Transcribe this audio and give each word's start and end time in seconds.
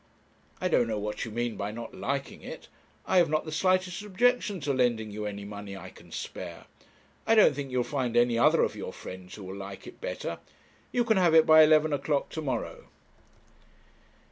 'I 0.59 0.67
don't 0.69 0.87
know 0.87 0.97
what 0.97 1.25
you 1.25 1.29
mean 1.29 1.55
by 1.55 1.69
not 1.69 1.93
liking 1.93 2.41
it. 2.41 2.67
I 3.05 3.17
have 3.17 3.29
not 3.29 3.45
the 3.45 3.51
slightest 3.51 4.01
objection 4.01 4.59
to 4.61 4.73
lending 4.73 5.11
you 5.11 5.27
any 5.27 5.45
money 5.45 5.77
I 5.77 5.91
can 5.91 6.11
spare. 6.11 6.65
I 7.27 7.35
don't 7.35 7.53
think 7.55 7.69
you'll 7.69 7.83
find 7.83 8.17
any 8.17 8.35
other 8.35 8.63
of 8.63 8.75
your 8.75 8.93
friends 8.93 9.35
who 9.35 9.43
will 9.43 9.55
like 9.55 9.85
it 9.85 10.01
better. 10.01 10.39
You 10.91 11.03
can 11.05 11.17
have 11.17 11.35
it 11.35 11.45
by 11.45 11.61
eleven 11.61 11.93
o'clock 11.93 12.29
to 12.29 12.41
morrow.' 12.41 12.87